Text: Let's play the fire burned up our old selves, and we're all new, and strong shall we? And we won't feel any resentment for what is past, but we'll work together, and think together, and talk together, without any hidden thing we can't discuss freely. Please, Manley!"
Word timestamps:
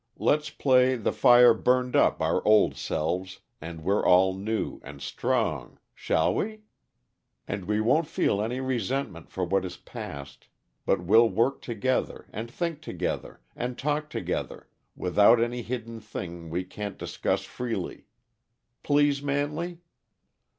Let's 0.17 0.49
play 0.49 0.95
the 0.95 1.11
fire 1.11 1.53
burned 1.53 1.95
up 1.95 2.21
our 2.23 2.43
old 2.43 2.75
selves, 2.75 3.41
and 3.61 3.81
we're 3.83 4.03
all 4.03 4.33
new, 4.33 4.79
and 4.83 4.99
strong 4.99 5.77
shall 5.93 6.33
we? 6.33 6.61
And 7.47 7.65
we 7.65 7.81
won't 7.81 8.07
feel 8.07 8.41
any 8.41 8.59
resentment 8.61 9.29
for 9.29 9.45
what 9.45 9.63
is 9.63 9.77
past, 9.77 10.47
but 10.87 11.01
we'll 11.03 11.29
work 11.29 11.61
together, 11.61 12.27
and 12.33 12.49
think 12.49 12.81
together, 12.81 13.41
and 13.55 13.77
talk 13.77 14.09
together, 14.09 14.67
without 14.95 15.39
any 15.39 15.61
hidden 15.61 15.99
thing 15.99 16.49
we 16.49 16.63
can't 16.63 16.97
discuss 16.97 17.43
freely. 17.43 18.07
Please, 18.81 19.21
Manley!" 19.21 19.81